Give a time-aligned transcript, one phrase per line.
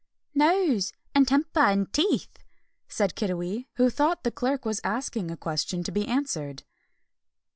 [0.33, 2.39] "Nose and temper and teeth,"
[2.87, 6.63] said Kiddiwee, who thought the Clerk was asking a question to be answered.